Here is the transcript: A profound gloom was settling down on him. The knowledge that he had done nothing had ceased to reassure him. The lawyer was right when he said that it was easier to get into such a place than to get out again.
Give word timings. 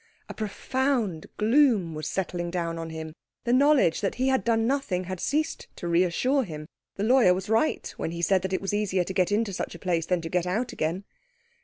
A 0.27 0.33
profound 0.33 1.27
gloom 1.37 1.93
was 1.93 2.09
settling 2.09 2.49
down 2.49 2.79
on 2.79 2.89
him. 2.89 3.13
The 3.43 3.53
knowledge 3.53 4.01
that 4.01 4.15
he 4.15 4.29
had 4.29 4.43
done 4.43 4.65
nothing 4.65 5.03
had 5.03 5.19
ceased 5.19 5.67
to 5.75 5.87
reassure 5.87 6.43
him. 6.43 6.65
The 6.95 7.03
lawyer 7.03 7.35
was 7.35 7.49
right 7.49 7.87
when 7.97 8.09
he 8.09 8.23
said 8.23 8.41
that 8.41 8.51
it 8.53 8.61
was 8.61 8.73
easier 8.73 9.03
to 9.03 9.13
get 9.13 9.31
into 9.31 9.53
such 9.53 9.75
a 9.75 9.79
place 9.79 10.07
than 10.07 10.21
to 10.21 10.27
get 10.29 10.47
out 10.47 10.73
again. 10.73 11.03